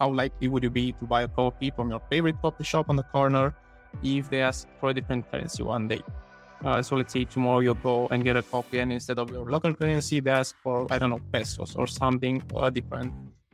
[0.00, 2.96] how likely would you be to buy a coffee from your favorite coffee shop on
[2.96, 3.54] the corner
[4.02, 6.02] if they ask for a different currency one day?
[6.64, 9.50] Uh, so let's say tomorrow you go and get a coffee, and instead of your
[9.50, 13.12] local currency, they ask for I don't know pesos or something uh, different.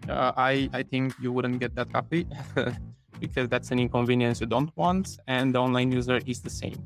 [0.09, 2.26] Uh, I I think you wouldn't get that coffee
[3.21, 6.78] because that's an inconvenience you don't want, and the online user is the same.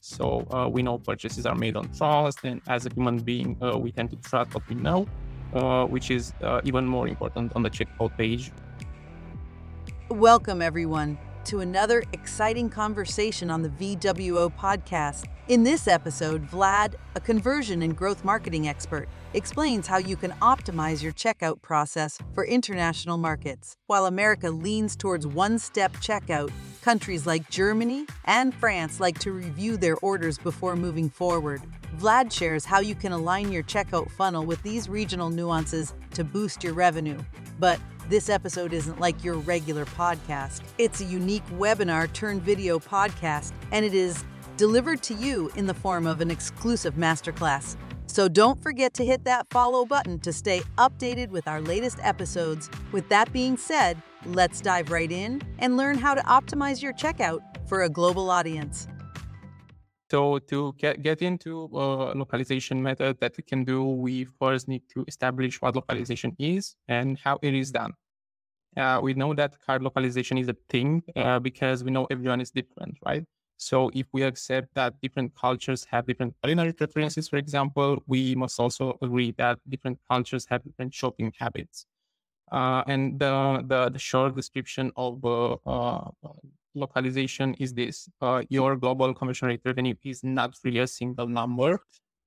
[0.00, 3.76] So uh, we know purchases are made on trust, and as a human being, uh,
[3.76, 5.06] we tend to trust what we know,
[5.52, 6.32] uh, which is
[6.64, 8.50] even more important on the checkout page.
[10.10, 15.24] Welcome everyone to another exciting conversation on the VWO podcast.
[15.48, 21.02] In this episode, Vlad, a conversion and growth marketing expert, explains how you can optimize
[21.02, 23.76] your checkout process for international markets.
[23.88, 29.76] While America leans towards one step checkout, countries like Germany and France like to review
[29.76, 31.62] their orders before moving forward.
[31.98, 36.62] Vlad shares how you can align your checkout funnel with these regional nuances to boost
[36.62, 37.18] your revenue.
[37.58, 40.62] But this episode isn't like your regular podcast.
[40.78, 44.24] It's a unique webinar turned video podcast, and it is
[44.56, 47.76] delivered to you in the form of an exclusive masterclass.
[48.06, 52.70] So don't forget to hit that follow button to stay updated with our latest episodes.
[52.92, 57.40] With that being said, let's dive right in and learn how to optimize your checkout
[57.68, 58.86] for a global audience.
[60.10, 64.82] So to get, get into a localization method that we can do, we first need
[64.94, 67.92] to establish what localization is and how it is done.
[68.76, 72.50] Uh, we know that cart localization is a thing uh, because we know everyone is
[72.50, 73.24] different, right?
[73.56, 78.60] So if we accept that different cultures have different culinary preferences, for example, we must
[78.60, 81.86] also agree that different cultures have different shopping habits.
[82.52, 86.10] Uh, and the, the, the short description of uh, uh,
[86.76, 91.80] localization is this: uh, your global conversion rate revenue is not really a single number.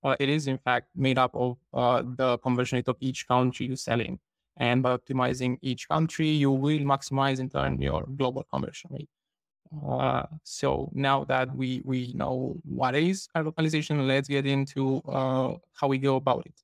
[0.04, 3.68] Uh, it is in fact made up of uh, the conversion rate of each country
[3.68, 4.20] you sell in.
[4.58, 9.10] And by optimizing each country, you will maximize in turn your global conversion rate.
[9.88, 15.54] Uh, so now that we we know what is our localization, let's get into uh,
[15.74, 16.60] how we go about it.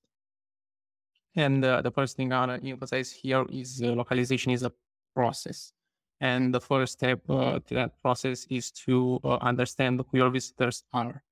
[1.36, 4.72] And uh, the first thing I want to emphasize here is localization is a
[5.14, 5.72] process.
[6.22, 10.84] And the first step uh, to that process is to uh, understand who your visitors
[10.94, 11.24] are.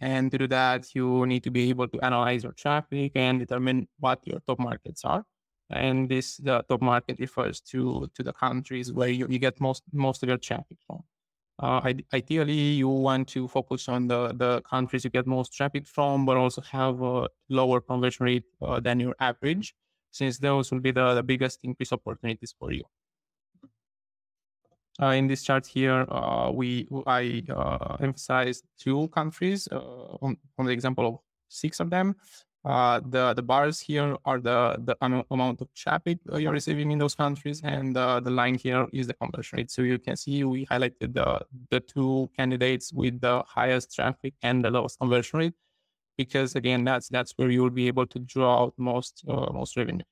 [0.00, 3.88] And to do that, you need to be able to analyze your traffic and determine
[3.98, 5.24] what your top markets are
[5.70, 9.82] and this the top market refers to to the countries where you, you get most
[9.92, 11.02] most of your traffic from.
[11.60, 16.24] Uh, ideally, you want to focus on the the countries you get most traffic from,
[16.24, 19.74] but also have a lower conversion rate uh, than your average,
[20.10, 22.84] since those will be the, the biggest increase opportunities for you.
[25.00, 29.78] Uh, in this chart here, uh, we I uh, emphasize two countries uh,
[30.20, 32.16] on, on the example of six of them.
[32.64, 34.96] Uh, the the bars here are the the
[35.30, 39.14] amount of traffic you're receiving in those countries, and uh, the line here is the
[39.14, 39.70] conversion rate.
[39.70, 44.64] So you can see we highlighted the the two candidates with the highest traffic and
[44.64, 45.54] the lowest conversion rate,
[46.16, 49.76] because again, that's that's where you will be able to draw out most uh, most
[49.76, 50.04] revenue.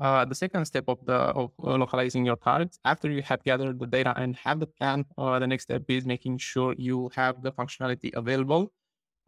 [0.00, 3.80] Uh, the second step of the of uh, localizing your cards after you have gathered
[3.80, 7.42] the data and have the plan, uh, the next step is making sure you have
[7.42, 8.72] the functionality available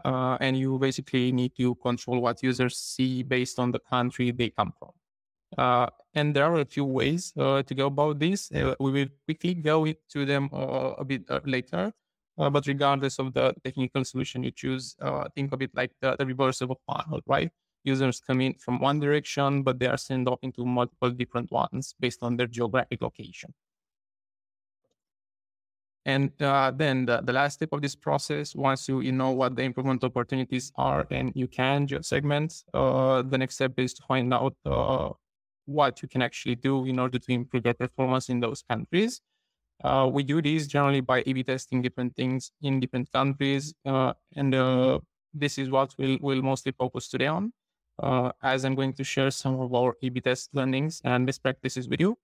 [0.05, 4.51] uh, and you basically need to control what users see based on the country they
[4.51, 4.91] come from.
[5.59, 8.51] Uh, and there are a few ways to go about this.
[8.53, 11.93] We will quickly go into them a bit later.
[12.37, 14.97] but regardless of the technical solution you choose,
[15.35, 17.51] think of it like the, the reverse of a funnel, right?
[17.85, 21.95] Users come in from one direction, but they are sent off into multiple different ones
[21.99, 23.55] based on their geographic location.
[26.07, 29.55] And uh, then the, the last step of this process, once you, you know what
[29.55, 34.33] the improvement opportunities are and you can segment, uh, the next step is to find
[34.33, 35.11] out uh,
[35.67, 39.21] what you can actually do in order to improve your performance in those countries.
[39.85, 43.75] Uh, we do this generally by A-B testing different things in different countries.
[43.85, 44.99] Uh, and uh,
[45.33, 47.53] this is what we'll, we'll mostly focus today on,
[48.43, 52.01] as I'm going to share some of our A-B test learnings and best practices with
[52.01, 52.17] you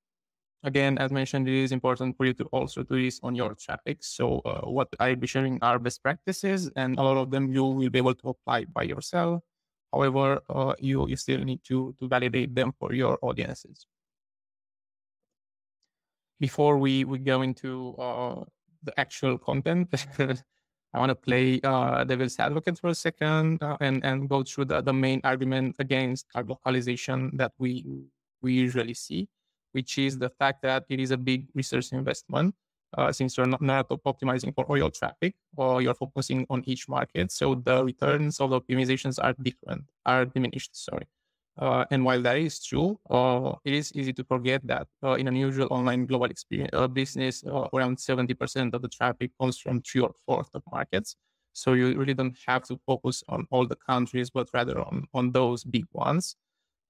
[0.67, 3.99] again, as mentioned, it is important for you to also do this on your traffic.
[4.01, 7.65] So uh, what I'll be sharing are best practices, and a lot of them you
[7.65, 9.43] will be able to apply by yourself.
[9.93, 13.87] However, uh, you, you still need to, to validate them for your audiences.
[16.39, 18.45] Before we, we go into uh,
[18.83, 19.89] the actual content,
[20.95, 24.67] I want to play uh, devil's advocate for a second uh, and, and go through
[24.67, 27.85] the, the main argument against cart localization that we,
[28.41, 29.29] we usually see
[29.77, 32.55] which is the fact that it is a big research investment.
[32.97, 37.31] Uh, since you're not, not optimizing for oil traffic or you're focusing on each market.
[37.31, 41.07] So the returns of the optimizations are different, are diminished, sorry.
[41.59, 45.27] Uh, and while that is true, uh, it is easy to forget that uh, in
[45.27, 46.29] an usual online global
[46.73, 51.17] uh, business, uh, around 70% of the traffic comes from three or four top markets.
[51.55, 55.33] So you really don't have to focus on all the countries, but rather on, on
[55.33, 56.37] those big ones.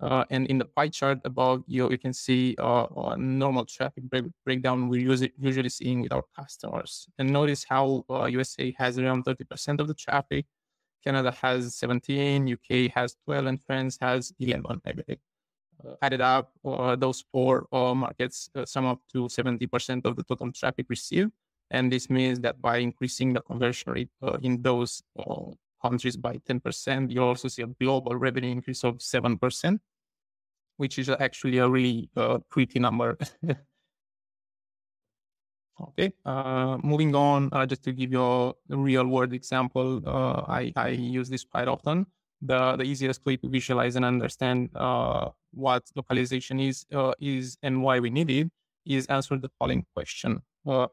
[0.01, 4.25] Uh, and in the pie chart above, you, you can see a normal traffic break,
[4.45, 7.07] breakdown we're usually, usually seeing with our customers.
[7.19, 10.47] And notice how USA has around 30% of the traffic,
[11.05, 15.19] Canada has 17, UK has 12, and France has 11, I believe.
[15.85, 20.23] Uh, added up, uh, those four uh, markets uh, sum up to 70% of the
[20.23, 21.31] total traffic received.
[21.71, 25.51] And this means that by increasing the conversion rate uh, in those uh,
[25.83, 29.79] countries by 10%, you also see a global revenue increase of 7%,
[30.77, 32.09] which is actually a really
[32.51, 33.19] pretty number.
[35.79, 40.73] Okay, uh, moving on, uh, just to give you a real world example, uh, I,
[40.75, 42.07] I use this quite often.
[42.41, 47.83] The, the easiest way to visualize and understand uh, what localization is, uh, is and
[47.83, 48.51] why we need it
[48.87, 50.41] is answer the following question.
[50.67, 50.87] Uh,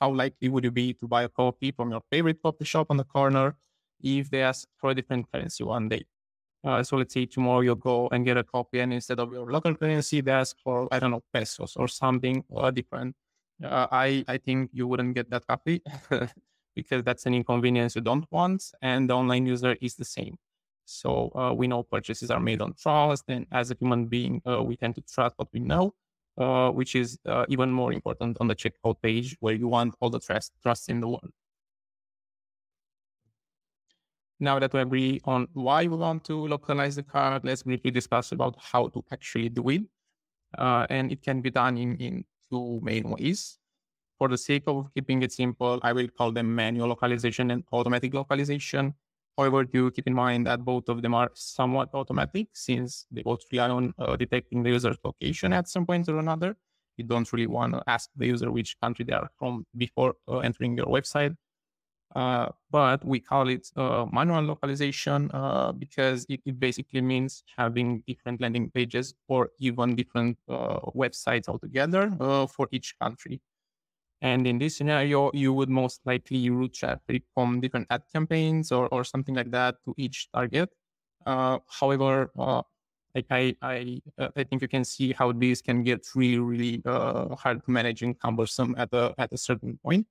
[0.00, 2.98] how likely would you be to buy a coffee from your favorite coffee shop on
[2.98, 3.56] the corner
[4.02, 6.04] if they ask for a different currency one day?
[6.84, 9.74] so let's say tomorrow you go and get a coffee and instead of your local
[9.74, 13.16] currency, they ask for, I don't know, pesos or something or different
[13.64, 15.82] uh, I I think you wouldn't get that happy
[16.76, 20.36] because that's an inconvenience you don't want, and the online user is the same.
[20.84, 24.62] So uh, we know purchases are made on trust, and as a human being, uh,
[24.62, 25.94] we tend to trust what we know,
[26.38, 30.10] uh, which is uh, even more important on the checkout page where you want all
[30.10, 31.30] the trust trust in the world.
[34.40, 38.32] Now that we agree on why we want to localize the card, let's briefly discuss
[38.32, 39.82] about how to actually do it.
[40.58, 43.58] Uh, and it can be done in, in two main ways.
[44.18, 48.14] For the sake of keeping it simple, I will call them manual localization and automatic
[48.14, 48.94] localization.
[49.36, 53.40] However, do keep in mind that both of them are somewhat automatic since they both
[53.50, 56.56] rely on uh, detecting the user's location at some point or another.
[56.98, 60.38] You don't really want to ask the user which country they are from before uh,
[60.38, 61.34] entering your website.
[62.14, 68.02] Uh, but we call it uh, manual localization uh, because it, it, basically means having
[68.06, 73.40] different landing pages or even different uh, websites altogether uh, for each country.
[74.20, 78.88] And in this scenario, you would most likely route traffic from different ad campaigns or,
[78.88, 80.68] or something like that to each target.
[81.26, 82.30] however,
[83.14, 84.00] like I, I,
[84.36, 88.18] I think you can see how this can get really, really hard to manage and
[88.18, 90.06] cumbersome at a at a certain point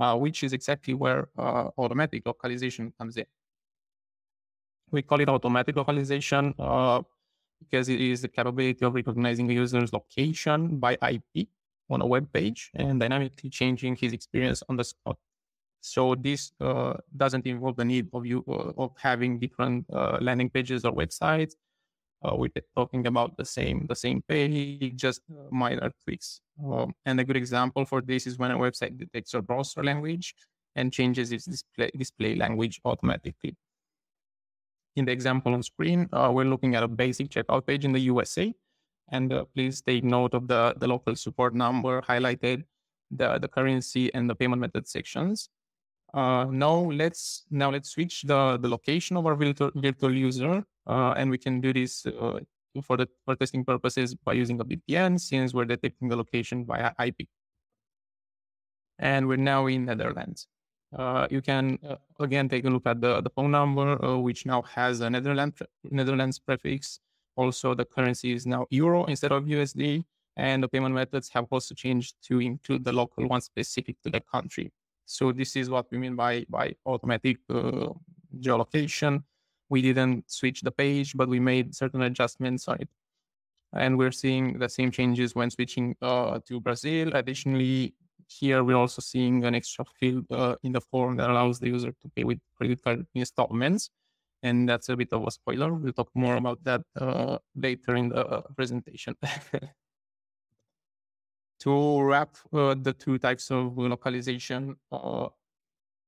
[0.00, 3.26] uh, which is exactly where uh, automatic localization comes in.
[4.90, 7.02] We call it automatic localization uh,
[7.60, 11.48] because it is the capability of recognizing a user's location by IP
[11.88, 15.18] on a web page and dynamically changing his experience on the spot.
[15.80, 20.50] So this uh, doesn't involve the need of you uh, of having different uh, landing
[20.50, 21.54] pages or websites
[22.22, 26.40] uh, we're talking about the same the same page, just minor tweaks.
[26.62, 30.34] Um, and a good example for this is when a website detects your browser language
[30.76, 33.56] and changes its display, display language automatically.
[34.96, 38.00] In the example on screen, uh, we're looking at a basic checkout page in the
[38.00, 38.52] USA.
[39.12, 42.64] And uh, please take note of the, the local support number highlighted,
[43.10, 45.48] the, the currency and the payment method sections.
[46.12, 51.14] Uh, now let's now let's switch the, the location of our virtual, virtual user uh,
[51.16, 52.40] and we can do this uh,
[52.82, 56.92] for the for testing purposes by using a VPN since we're detecting the location via
[57.06, 57.28] IP.
[58.98, 60.48] And we're now in Netherlands.
[60.96, 64.44] Uh, you can uh, again take a look at the, the phone number, uh, which
[64.46, 66.98] now has a Netherlands Netherlands prefix.
[67.36, 70.04] Also, the currency is now euro instead of USD,
[70.36, 74.20] and the payment methods have also changed to include the local one specific to the
[74.20, 74.72] country.
[75.06, 77.90] So this is what we mean by by automatic uh,
[78.40, 79.22] geolocation
[79.70, 82.88] we didn't switch the page, but we made certain adjustments on it.
[83.72, 87.14] And we're seeing the same changes when switching uh, to Brazil.
[87.14, 87.94] Additionally,
[88.26, 91.92] here we're also seeing an extra field uh, in the form that allows the user
[91.92, 93.90] to pay with credit card installments.
[94.42, 95.72] And that's a bit of a spoiler.
[95.72, 99.16] We'll talk more about that uh, later in the presentation.
[101.60, 105.28] to wrap uh, the two types of localization, uh,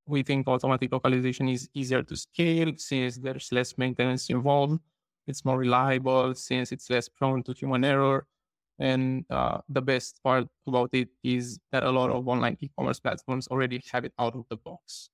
[0.06, 4.80] we think automatic localization is easier to scale since there's less maintenance involved.
[5.26, 8.26] It's more reliable since it's less prone to human error.
[8.78, 13.47] And uh, the best part about it is that a lot of online e-commerce platforms
[13.49, 15.11] already have it out of the box.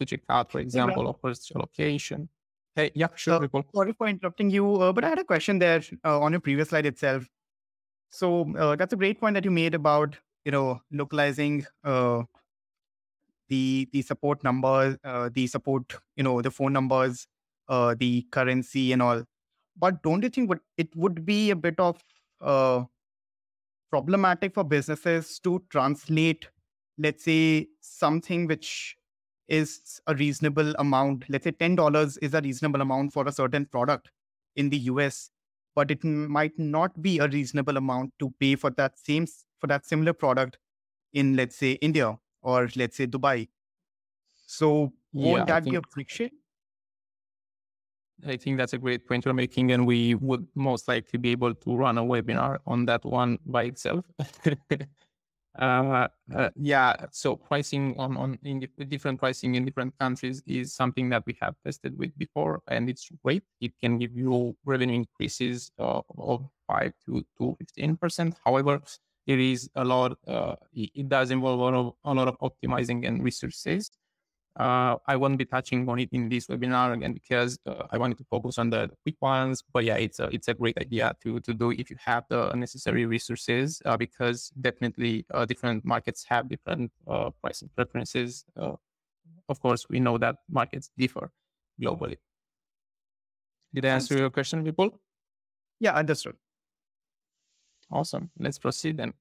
[0.00, 2.28] 2Checkout, for example, offers location.
[2.74, 3.48] Hey, yeah, sure.
[3.52, 6.40] Uh, sorry for interrupting you, uh, but I had a question there uh, on your
[6.40, 7.28] previous slide itself.
[8.10, 12.22] So uh, that's a great point that you made about you know localizing uh,
[13.52, 17.26] the the support numbers, uh, the support, you know, the phone numbers,
[17.68, 19.24] uh, the currency and all.
[19.82, 22.00] but don't you think would, it would be a bit of
[22.52, 22.84] uh,
[23.90, 26.48] problematic for businesses to translate,
[26.98, 28.96] let's say, something which
[29.48, 31.24] is a reasonable amount.
[31.28, 34.10] Let's say $10 is a reasonable amount for a certain product
[34.56, 35.30] in the US,
[35.74, 39.26] but it might not be a reasonable amount to pay for that same
[39.60, 40.58] for that similar product
[41.12, 43.48] in let's say India or let's say Dubai.
[44.46, 46.30] So won't yeah, that think, be a friction?
[48.26, 51.54] I think that's a great point you're making, and we would most likely be able
[51.54, 54.04] to run a webinar on that one by itself.
[55.58, 61.08] uh, uh, yeah, so pricing on on in different pricing in different countries is something
[61.10, 63.42] that we have tested with before, and it's great.
[63.60, 68.36] It can give you revenue increases uh, of five to to fifteen percent.
[68.44, 68.80] However,
[69.26, 70.18] it is a lot.
[70.26, 73.90] Uh, it, does involve a lot of, a lot of optimizing and resources.
[74.58, 78.18] Uh, I won't be touching on it in this webinar again because uh, I wanted
[78.18, 79.62] to focus on the, the, quick ones.
[79.72, 82.52] But yeah, it's a it's a great idea to to do if you have the
[82.52, 88.44] necessary resources uh, because definitely uh, different markets have different uh, pricing preferences.
[89.48, 91.30] of course, we know that markets differ
[91.80, 92.16] globally.
[93.74, 95.00] Did I answer your question, people?
[95.80, 96.36] Yeah, understood.
[97.92, 98.30] Awesome.
[98.38, 99.12] Let's proceed then.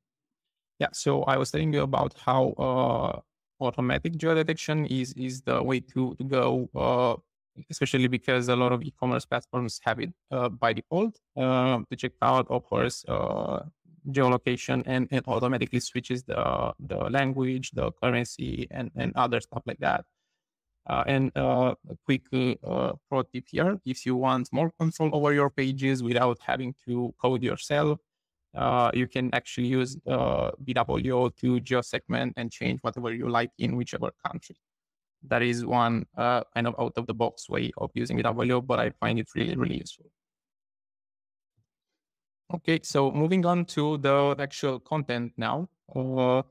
[0.80, 0.90] Yeah.
[0.94, 3.20] So I was telling you about how uh,
[3.64, 7.16] automatic geodetection is is the way to to go, uh,
[7.70, 11.20] especially because a lot of e-commerce platforms have it uh, by default.
[11.38, 13.60] Uh, 2Checkout, of course, uh,
[14.10, 19.80] geolocation and, and automatically switches the the language, the currency, and and other stuff like
[19.80, 20.06] that.
[20.90, 25.34] Uh, and uh, a quick uh, pro tip here: if you want more control over
[25.34, 28.00] your pages without having to code yourself,
[28.56, 33.76] uh, you can actually use uh, VWO to geosegment and change whatever you like in
[33.76, 34.56] whichever country.
[35.28, 38.80] That is one uh, kind of out of the box way of using VWO, but
[38.80, 40.06] I find it really, really useful.
[42.54, 45.70] Okay, so moving on to the actual content now.
[45.96, 46.42] Uh,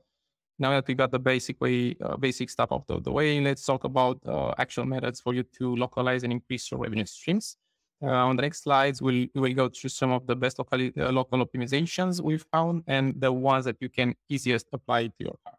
[0.57, 3.63] now that we got the basic way, uh, basic stuff out of the way, let's
[3.63, 7.57] talk about uh, actual methods for you to localize and increase your revenue streams.
[8.03, 11.11] Uh, on the next slides, we'll, we'll go through some of the best local, uh,
[11.11, 15.53] local optimizations we've found and the ones that you can easiest apply to your car.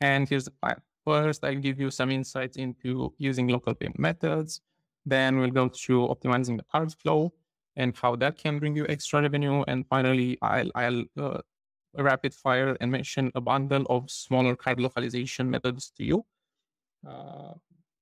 [0.00, 0.80] And here's the plan.
[1.04, 4.60] First, I'll give you some insights into using local payment methods.
[5.04, 7.32] Then we'll go through optimizing the cart flow
[7.76, 9.64] and how that can bring you extra revenue.
[9.68, 11.40] And finally, I'll, I'll uh,
[11.96, 16.24] rapid fire and mention a bundle of smaller cart localization methods to you.
[17.06, 17.52] Uh,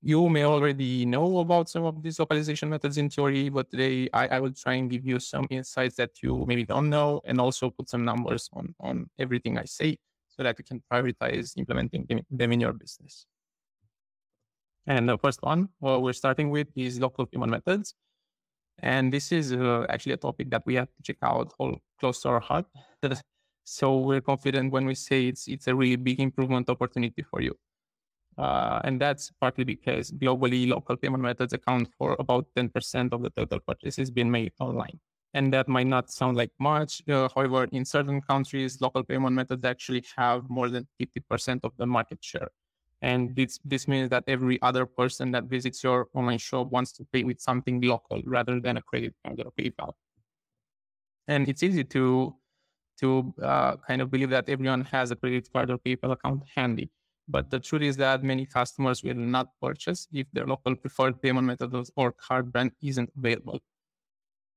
[0.06, 4.28] you may already know about some of these localization methods in theory, but today I,
[4.28, 7.70] I will try and give you some insights that you maybe don't know and also
[7.70, 9.98] put some numbers on, on everything I say
[10.28, 13.26] so that you can prioritize implementing them in your business.
[14.86, 17.92] And the first one we're starting with is local payment methods.
[18.78, 22.40] And this is uh, actually a topic that we have 2Checkout all close to our
[22.40, 22.66] heart.
[23.64, 27.56] so we're confident when we say it's it's a really big improvement opportunity for you.
[28.38, 33.30] Uh, and that's partly because globally local payment methods account for about 10% of the
[33.30, 35.00] total purchases being made online.
[35.32, 37.02] And that might not sound like much.
[37.08, 41.86] Uh, however, in certain countries, local payment methods actually have more than 50% of the
[41.86, 42.48] market share.
[43.02, 47.06] And this, this means that every other person that visits your online shop wants to
[47.12, 49.92] pay with something local rather than a credit card or PayPal.
[51.28, 52.36] And it's easy to
[53.00, 56.90] to uh, kind of believe that everyone has a credit card or PayPal account handy.
[57.28, 61.46] But the truth is that many customers will not purchase if their local preferred payment
[61.46, 63.60] method or card brand isn't available.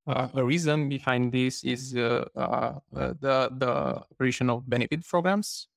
[0.06, 3.70] Uh, a reason behind this is uh, uh, the the
[4.10, 5.68] operation of benefit programs,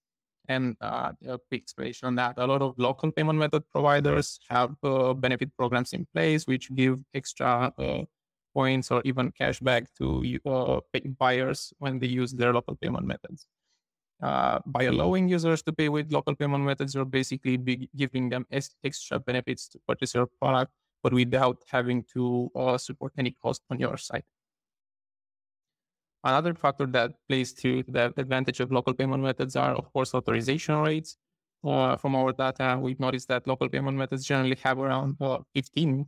[0.48, 2.36] and uh, a quick explanation on that.
[2.38, 7.00] A lot of local payment method providers have uh, benefit programs in place which give
[7.14, 8.04] extra uh,
[8.54, 10.24] points or even cash back to
[11.20, 13.48] buyers when they use their local payment methods.
[14.24, 17.58] Uh, by allowing users to pay with local payment methods, you're basically
[17.94, 18.46] giving them
[18.84, 20.72] extra benefits to purchase your product,
[21.03, 24.24] but without having to uh, support any cost on your side.
[26.24, 30.77] Another factor that plays to the advantage of local payment methods are, of course, authorization
[30.77, 31.18] rates.
[31.62, 36.06] Uh, from our data, we've noticed that local payment methods generally have around 15%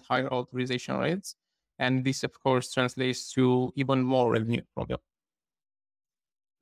[0.00, 1.34] uh, higher authorization rates.
[1.78, 4.98] And this, of course, translates to even more revenue from your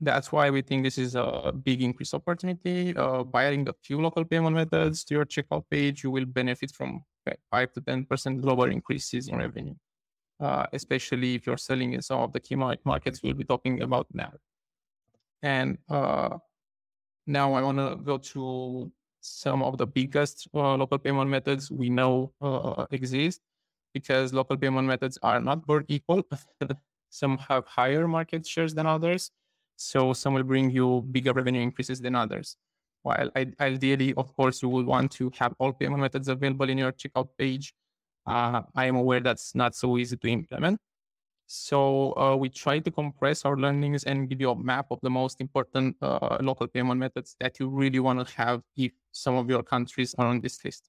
[0.00, 2.94] that's why we think this is a big increase opportunity.
[2.96, 6.70] Uh, by adding a few local payment methods to your checkout page, you will benefit
[6.72, 7.02] from
[7.50, 9.74] five to ten percent global increases in revenue,
[10.40, 14.06] uh, especially if you're selling in some of the key markets we'll be talking about
[14.12, 14.32] now.
[15.42, 16.36] And uh,
[17.26, 21.90] now I want to go to some of the biggest uh, local payment methods we
[21.90, 23.40] know uh, exist
[23.94, 26.22] because local payment methods are not born equal.
[27.10, 29.30] some have higher market shares than others.
[29.76, 32.56] So some will bring you bigger revenue increases than others.
[33.02, 33.30] While
[33.60, 37.28] ideally, of course, you will want to have all payment methods available in your checkout
[37.38, 37.72] page.
[38.26, 40.80] Uh, I am aware that's not so easy to implement.
[41.46, 45.10] So uh, we try to compress our learnings and give you a map of the
[45.10, 49.48] most important uh, local payment methods that you really want to have if some of
[49.48, 50.88] your countries are on this list.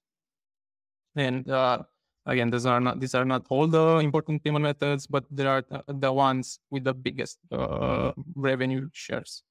[1.14, 1.84] And uh,
[2.28, 5.64] again, these are not these are not all the important payment methods, but there are
[5.88, 9.42] the ones with the biggest uh, revenue shares.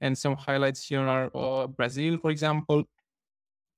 [0.00, 2.84] And some highlights here are uh, Brazil, for example,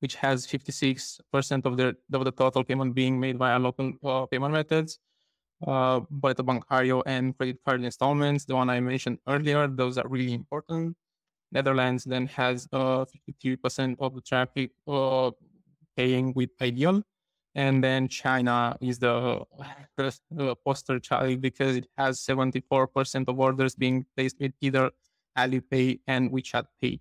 [0.00, 1.20] which has 56%
[1.66, 4.98] of the of the total payment being made via local uh, payment methods
[5.66, 10.34] uh, Boleto Bancario and credit card installments, the one I mentioned earlier, those are really
[10.34, 10.96] important.
[11.50, 13.04] Netherlands then has uh,
[13.42, 15.30] 53% of the traffic uh,
[15.96, 17.02] paying with iDEAL.
[17.58, 19.44] And then China is the
[20.64, 24.92] poster child because it has 74% of orders being placed with either
[25.36, 27.00] Alipay and WeChat Pay.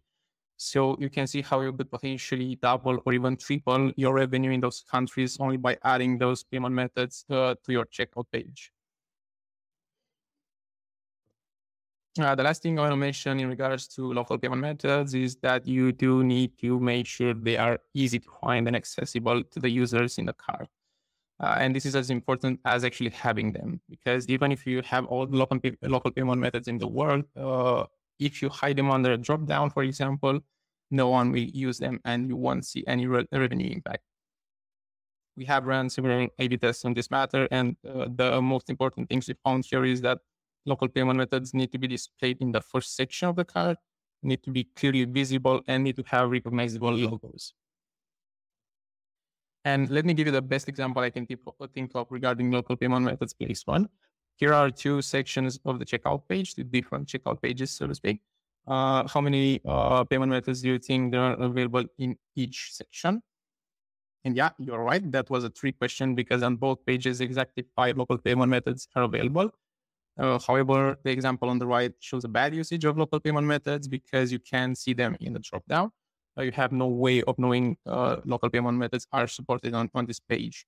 [0.58, 4.60] So you can see how you could potentially double or even triple your revenue in
[4.60, 8.72] those countries only by adding those payment methods uh, to your checkout page.
[12.20, 15.36] Uh, the last thing I want to mention in regards to local payment methods is
[15.38, 19.60] that you do need to make sure they are easy to find and accessible to
[19.60, 20.68] the users in the car.
[21.40, 25.06] Uh, and this is as important as actually having them, because even if you have
[25.06, 27.84] all the local, local payment methods in the world, uh,
[28.20, 30.40] if you hide them under a drop down, for example,
[30.90, 34.02] no one will use them and you won't see any re- revenue impact.
[35.36, 39.28] We have run several A-B tests on this matter, and uh, the most important things
[39.28, 40.18] we found here is that
[40.68, 43.78] local payment methods need to be displayed in the first section of the card,
[44.22, 47.54] need to be clearly visible, and need to have recognizable logos.
[49.66, 53.04] And let me give you the best example I can think of regarding local payment
[53.06, 53.90] methods place one.
[54.36, 58.22] Here are two sections of the checkout page, the different checkout pages, so to speak.
[58.68, 63.22] Uh, how many uh, payment methods do you think there are available in each section?
[64.24, 65.10] And yeah, you're right.
[65.12, 69.04] That was a trick question because on both pages, exactly five local payment methods are
[69.04, 69.52] available.
[70.18, 73.88] Uh, however, the example on the right shows a bad usage of local payment methods
[73.88, 75.92] because you can't see them in the dropdown.
[76.38, 80.06] Uh, you have no way of knowing uh, local payment methods are supported on, on
[80.06, 80.66] this page.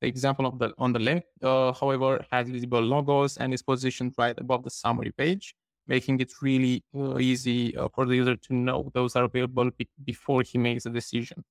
[0.00, 4.14] The example of the on the left, uh, however, has visible logos and is positioned
[4.18, 5.54] right above the summary page,
[5.86, 9.88] making it really uh, easy uh, for the user to know those are available be-
[10.04, 11.44] before he makes a decision.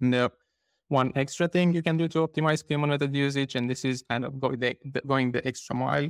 [0.00, 0.30] Now,
[0.88, 4.24] one extra thing you can do to optimize payment method usage, and this is kind
[4.24, 6.08] of going the, going the extra mile,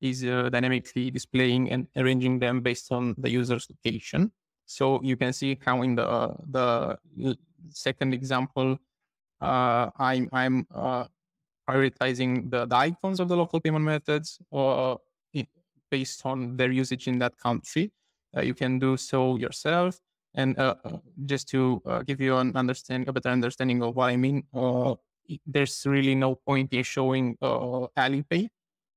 [0.00, 4.30] is uh, dynamically displaying and arranging them based on the user's location.
[4.66, 6.98] So you can see how in the uh, the
[7.70, 8.78] second example,
[9.40, 11.04] uh, I'm I'm uh,
[11.68, 15.00] prioritizing the, the icons of the local payment methods or
[15.90, 17.90] based on their usage in that country.
[18.36, 19.98] Uh, you can do so yourself.
[20.38, 24.16] And uh, uh, just to give you an understand a better understanding of what I
[24.16, 24.44] mean,
[25.44, 28.48] there's really no point in showing Alipay,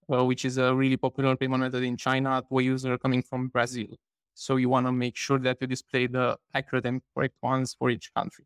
[0.08, 3.88] which is a really popular payment method in China to a user coming from Brazil.
[4.36, 7.90] So you want to make sure that you display the accurate and correct ones for
[7.90, 8.46] each country.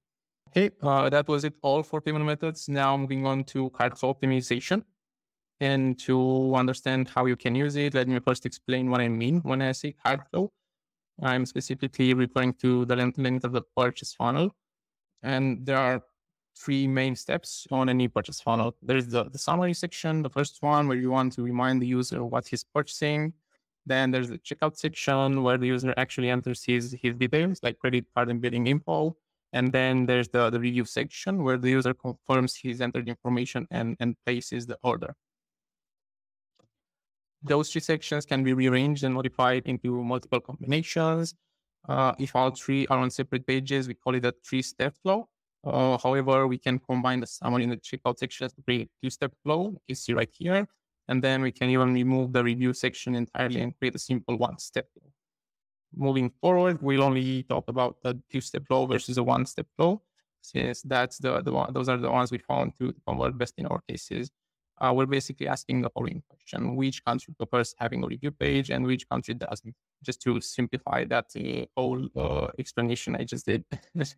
[0.50, 2.70] Okay, uh, that was it all for payment methods.
[2.70, 4.84] Now moving on to cart flow optimization.
[5.60, 9.42] And to understand how you can use it, let me first explain what I mean
[9.42, 10.52] when I say cart flow.
[11.22, 14.56] I'm specifically referring to the length of the purchase funnel.
[15.24, 16.04] And there are
[16.58, 18.76] three main steps on any purchase funnel.
[18.82, 22.24] There's the, the summary section, the first one where you want to remind the user
[22.24, 23.34] what he's purchasing.
[23.86, 28.06] Then there's the checkout section where the user actually enters his, his details like credit
[28.16, 29.16] card and billing info.
[29.54, 33.96] And then there's the, the review section where the user confirms his entered information and,
[34.00, 35.16] and places the order.
[37.48, 41.36] Those three sections can be rearranged and modified into multiple combinations.
[41.88, 45.30] Uh, if all three are on separate pages, we call it a three-step flow.
[45.64, 49.76] Uh, however, we can combine the summary and the checkout sections to create two-step flow,
[49.88, 50.68] you see right here.
[51.08, 54.88] And then we can even remove the review section entirely and create a simple one-step
[54.94, 55.12] flow
[55.96, 60.02] moving forward, we'll only talk about the two-step flow versus a one-step flow,
[60.42, 63.66] since that's the, the one, those are the ones we found to convert best in
[63.68, 64.30] our cases.
[64.80, 68.86] Uh, we're basically asking the following question: Which country prefers having a review page, and
[68.86, 69.74] which country doesn't?
[70.04, 73.64] Just to simplify that uh, whole uh, explanation I just did.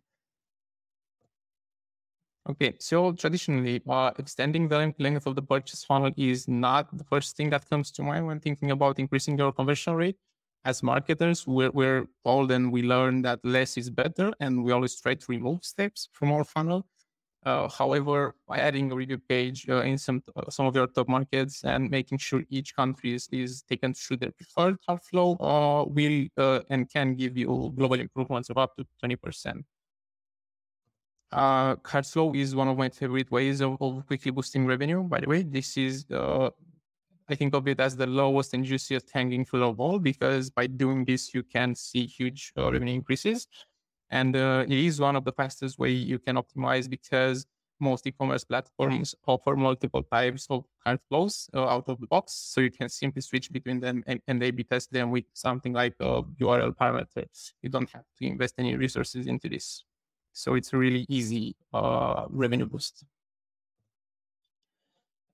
[2.50, 7.36] okay, so traditionally, uh, extending the length of the purchase funnel is not the first
[7.36, 10.16] thing that comes to mind when thinking about increasing your conversion rate
[10.64, 15.00] as marketers, we're, we're told and we learn that less is better, and we always
[15.00, 16.86] try to remove steps from our funnel.
[17.48, 21.08] Uh, however, by adding a review page uh, in some uh, some of your top
[21.08, 25.82] markets and making sure each country is, is taken through their preferred cart flow, uh,
[25.88, 29.64] will uh, and can give you global improvements of up to 20%.
[31.32, 35.02] Uh, cart flow is one of my favorite ways of, of quickly boosting revenue.
[35.02, 36.50] By the way, this is uh,
[37.30, 40.66] I think of it as the lowest and juiciest hanging fruit of all because by
[40.66, 43.48] doing this you can see huge revenue increases.
[44.10, 47.46] And uh, it is one of the fastest way you can optimize because
[47.80, 52.32] most e-commerce platforms offer multiple types of cart flows uh, out of the box.
[52.32, 56.22] So you can simply switch between them and, A-B test them with something like a
[56.40, 57.24] URL parameter.
[57.62, 59.84] You don't have to invest any resources into this.
[60.32, 63.04] So it's a really easy uh, revenue boost.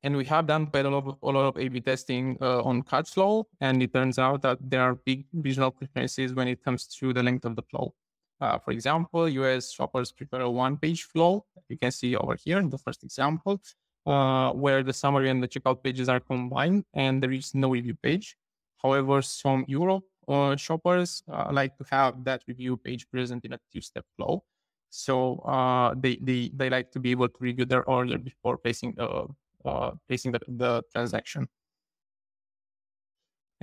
[0.02, 2.82] And we have done quite a lot of, a lot of A-B testing uh, on
[2.82, 3.46] cart flow.
[3.60, 7.22] And it turns out that there are big regional preferences when it comes to the
[7.22, 7.94] length of the flow.
[8.40, 11.44] Uh, for example, US shoppers prefer a one page flow.
[11.68, 13.61] You can see over here in the first example,
[14.07, 17.94] uh, where the summary and the checkout pages are combined and there is no review
[17.94, 18.37] page.
[18.83, 23.61] However, some Europe uh, shoppers uh, like to have that review page present in a
[23.73, 24.44] two step flow.
[24.90, 28.97] So uh, they, they, they like to be able to review their order before placing
[28.99, 31.49] uh, placing the, the transaction.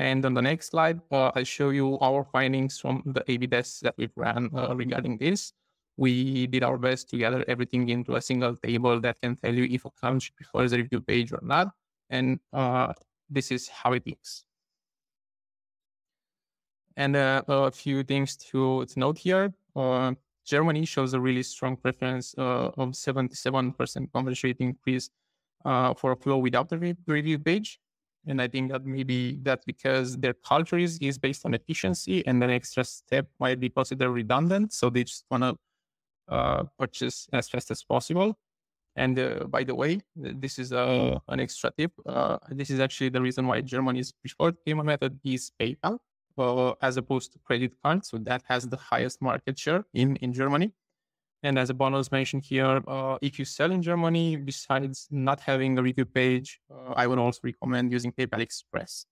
[0.02, 3.82] And on the next slide, uh, I'll show you our findings from the A-B tests
[3.82, 5.54] that we've ran uh, regarding this.
[5.96, 9.66] We did our best to gather everything into a single table that can tell you
[9.66, 11.68] if a country prefers a review page or not.
[12.10, 12.94] And uh,
[13.30, 14.44] this is how it looks.
[16.98, 19.54] And uh, a few things to, to note here.
[19.76, 25.12] Uh, Germany shows a really strong preference uh, of 77% conversion rate increase
[25.64, 27.80] for a flow without a review page
[28.28, 32.44] and I think that maybe that's because their culture is, is based on efficiency and
[32.44, 34.74] an extra step might be considered redundant.
[34.74, 35.58] So they just want to
[36.28, 38.38] uh, purchase as fast as possible.
[38.96, 41.94] And uh, by the way, this is uh, an extra tip.
[42.06, 45.98] Uh, this is actually the reason why Germany's preferred payment method is PayPal
[46.38, 48.06] uh, as opposed to credit card.
[48.06, 50.74] So that has the highest market share in, in Germany.
[51.43, 55.77] And as a bonus mentioned here, uh, if you sell in Germany, besides not having
[55.77, 59.06] a review page, uh, I would also recommend using PayPal Express.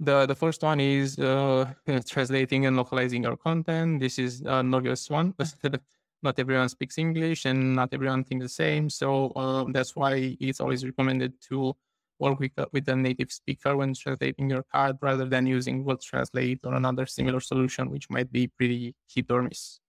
[0.00, 1.72] The, the first one is uh,
[2.06, 4.00] translating and localizing your content.
[4.00, 5.34] This is a obvious one.
[6.22, 8.90] not everyone speaks English and not everyone thinks the same.
[8.90, 11.76] So uh, that's why it's always recommended to
[12.18, 16.60] work with, with a native speaker when translating your card rather than using Google Translate
[16.64, 19.80] or another similar solution, which might be pretty hit or miss.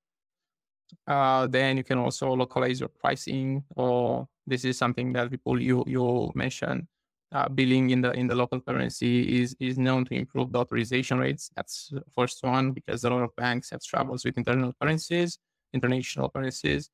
[1.08, 5.84] Uh, then you can also localize your pricing, or this is something that people you
[5.88, 6.88] you mentioned.
[7.32, 11.20] Uh, billing in the in the local currency is is known to improve the authorization
[11.20, 11.52] rates.
[11.56, 15.38] That's the first one because a lot of banks have troubles with internal currencies,
[15.74, 16.90] international currencies.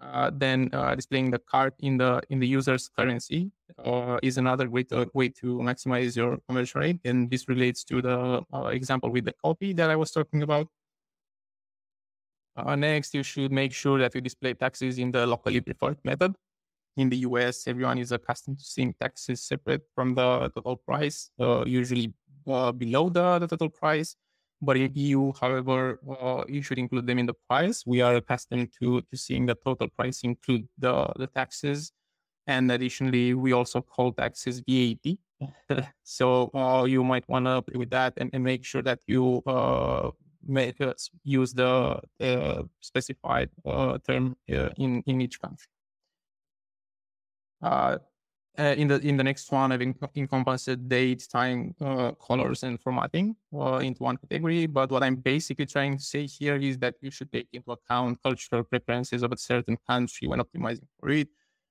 [0.00, 3.50] Uh, then uh, displaying the card in the in the user's currency
[3.84, 7.00] uh, is another great way to maximize your conversion rate.
[7.04, 10.68] And this relates to the uh, example with the copy that I was talking about.
[12.66, 16.34] Uh, next, you should make sure that you display taxes in the locally preferred method.
[16.96, 21.64] In the US, everyone is accustomed to seeing taxes separate from the total price, uh,
[21.64, 22.12] usually
[22.48, 24.16] uh, below the, the, total price.
[24.60, 27.84] But in EU, however, uh, you should include them in the price.
[27.86, 31.92] We are accustomed to, to seeing the total price include the, the taxes.
[32.48, 35.18] And additionally, we also call taxes VAT.
[36.02, 39.42] so uh, you might want to play with that and, and make sure that you
[40.48, 45.68] uh, make us use the uh, specified uh, term uh, in in each country.
[47.62, 47.98] Uh,
[48.58, 49.82] uh, in the in the next one, I've
[50.16, 54.66] encompassed date, time, uh, colors, and formatting into one category.
[54.66, 58.20] But what I'm basically trying to say here is that you should take into account
[58.22, 61.28] cultural preferences of a certain country when optimizing for it.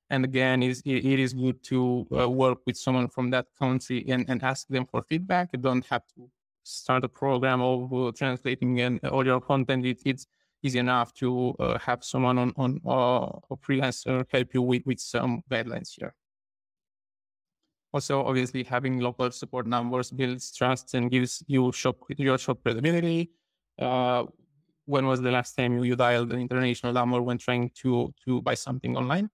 [0.10, 4.42] And again, it, it is good to work with someone from that country and, and
[4.42, 5.50] ask them for feedback.
[5.52, 6.30] You don't have to
[6.68, 10.28] start a program of translating and all your content, it, it's
[10.64, 15.00] easy enough to uh, have someone on, on uh, a freelancer help you with, with
[15.00, 16.14] some guidelines here.
[17.94, 23.32] Also, obviously, having local support numbers builds trust and gives you shop your shop credibility.
[23.80, 24.26] Uh,
[24.86, 28.42] when was the last time you, you dialed an international number when trying to to
[28.42, 29.30] buy something online?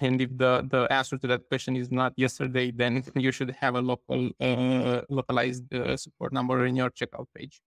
[0.00, 3.74] And if the, the answer to that question is not yesterday, then you should have
[3.74, 7.60] a local uh, localized uh, support number in your checkout page.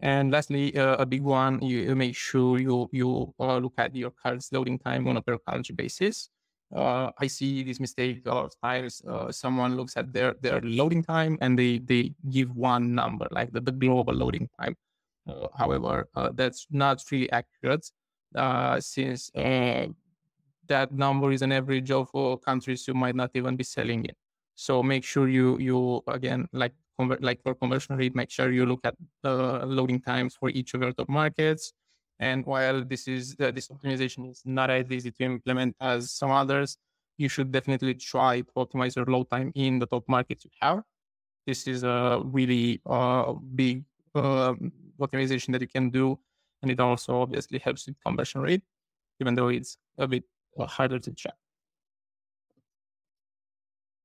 [0.00, 3.96] And lastly, uh, a big one, you, you, make sure you you uh, look at
[3.96, 6.28] your card's loading time on a per country basis.
[6.74, 9.00] Uh, I see this mistake a lot of times.
[9.08, 13.52] Uh, someone looks at their, their loading time and they, they give one number, like
[13.52, 14.74] the, the global loading time.
[15.56, 17.88] however, that's not really accurate
[18.82, 19.30] since
[20.68, 24.14] that number is an average of uh, countries you might not even be selling in.
[24.54, 26.72] So make sure you you again like
[27.20, 30.82] like for conversion rate, make sure you look at the loading times for each of
[30.82, 31.72] your top markets.
[32.18, 36.30] And while this is uh, this optimization is not as easy to implement as some
[36.30, 36.78] others,
[37.18, 40.82] you should definitely try to optimize your load time in the top markets you have.
[41.46, 44.54] This is a really uh, big uh,
[44.98, 46.18] optimization that you can do,
[46.62, 48.62] and it also obviously helps with conversion rate,
[49.20, 50.24] even though it's a bit
[50.58, 51.34] uh, harder to check.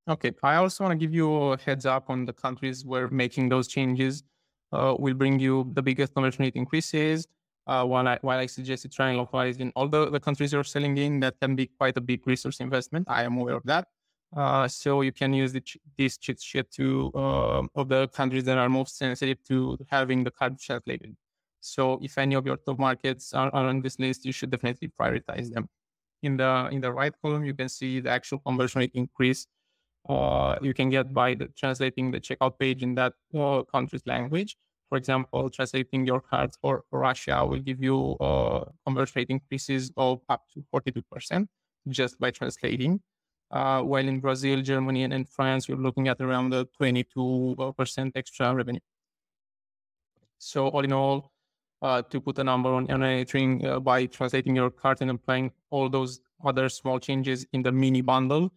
[0.07, 3.49] Okay, I also want to give you a heads up on the countries where making
[3.49, 4.23] those changes
[4.71, 7.27] uh, will bring you the biggest conversion rate increases.
[7.67, 10.97] Uh, while I while I suggested trying localize in all the, the countries you're selling
[10.97, 13.07] in, that can be quite a big resource investment.
[13.07, 13.87] I am aware of that.
[14.35, 15.61] Uh, so you can use the,
[15.97, 20.31] this cheat sheet to uh, of the countries that are most sensitive to having the
[20.31, 21.15] card translated.
[21.59, 24.91] So if any of your top markets are, are on this list, you should definitely
[24.99, 25.69] prioritize them.
[26.23, 29.47] In the in the right column, you can see the actual conversion rate increase
[30.09, 34.57] uh, you can get by the, translating the checkout page in that uh, country's language.
[34.89, 40.21] For example, translating your cards for, Russia will give you uh, conversion rate increases of
[40.27, 41.47] up to 42%
[41.87, 43.01] just by translating.
[43.51, 48.55] Uh, while in Brazil, Germany, and in France, you're looking at around the 22% extra
[48.55, 48.79] revenue.
[50.39, 51.31] So all in all,
[51.81, 55.51] uh, to put a number on, on anything uh, by translating your card and applying
[55.69, 58.51] all those other small changes in the mini bundle,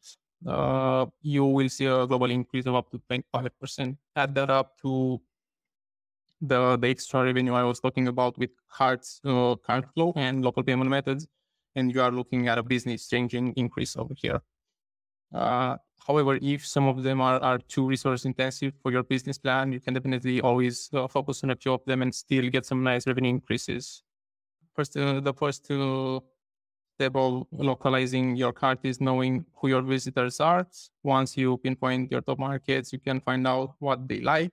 [0.46, 3.96] uh, you will see a global increase of up to 25%.
[4.16, 5.20] Add that up to
[6.40, 10.62] the, the extra revenue I was talking about with cards, uh, cart flow and local
[10.62, 11.26] payment methods,
[11.74, 14.40] and you are looking at a business changing increase over here.
[15.35, 19.73] Uh, however, if some of them are, are too resource intensive for your business plan,
[19.73, 22.83] you can definitely always uh, focus on a few of them and still get some
[22.83, 24.03] nice revenue increases.
[24.75, 26.23] First, uh, the first two
[26.97, 30.66] step of localizing your cart is knowing who your visitors are.
[31.03, 34.53] Once you pinpoint your top markets, you can find out what they like.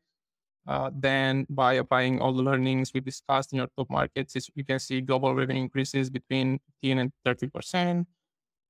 [0.68, 4.80] Uh, then, by applying all the learnings we discussed in your top markets, you can
[4.80, 8.08] see global revenue increases between 15 and 30 percent.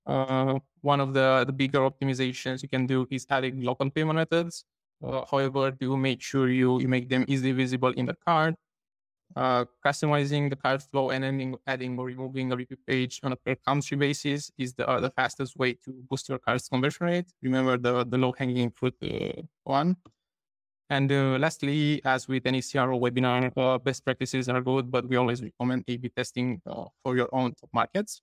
[0.05, 4.65] Uh, one of the, the bigger optimizations you can do is adding local payment methods.
[5.03, 8.55] Uh, however, do make sure you, you make them easily visible in the card
[9.35, 13.35] uh, customizing the cart flow and then adding or removing a review page on a
[13.35, 17.31] per country basis is the, the fastest way to boost your card's conversion rate.
[17.41, 19.95] Remember the, the low hanging fruit uh, one.
[20.89, 25.15] And uh, lastly, as with any CRO webinar, uh, best practices are good, but we
[25.15, 28.21] always recommend A B testing for your own top markets.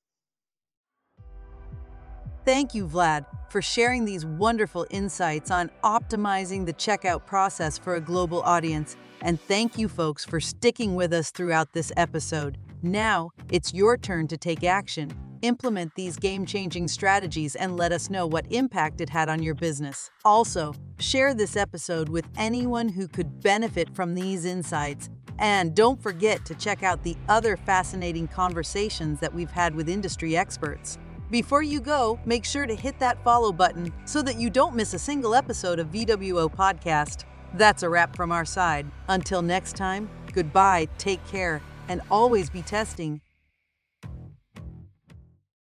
[2.45, 8.01] Thank you, Vlad, for sharing these wonderful insights on optimizing the checkout process for a
[8.01, 8.97] global audience.
[9.21, 12.57] And thank you, folks, for sticking with us throughout this episode.
[12.83, 15.13] Now, it's your turn to take action.
[15.43, 19.55] Implement these game changing strategies and let us know what impact it had on your
[19.55, 20.11] business.
[20.25, 25.11] Also, share this episode with anyone who could benefit from these insights.
[25.39, 30.37] And don't forget to check out the other fascinating conversations that we've had with industry
[30.37, 30.99] experts.
[31.31, 34.95] Before you go, make sure to hit that follow button so that you don't miss
[34.95, 37.25] a single episode of VWO Podcast.
[37.53, 38.87] That's a wrap from our side.
[39.09, 43.21] Until next time, goodbye, take care, and always be testing